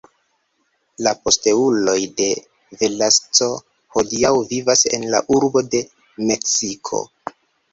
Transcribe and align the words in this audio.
La 1.07 1.11
posteuloj 1.25 1.97
de 2.21 2.29
Velasco 2.79 3.51
hodiaŭ 3.99 4.33
vivas 4.55 4.83
en 4.99 5.07
la 5.13 5.23
urbo 5.37 5.67
de 5.77 5.83
Meksiko. 6.33 7.05